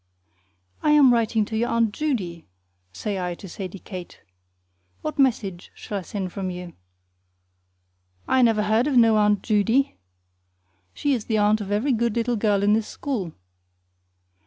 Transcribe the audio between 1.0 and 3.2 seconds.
writing to your Aunt Judy," say